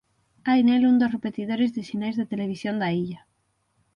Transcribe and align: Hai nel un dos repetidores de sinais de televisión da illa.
Hai 0.47 0.59
nel 0.65 0.83
un 0.89 0.95
dos 1.01 1.13
repetidores 1.17 1.71
de 1.75 1.81
sinais 1.89 2.15
de 2.17 2.29
televisión 2.31 2.75
da 2.81 2.89
illa. 3.03 3.21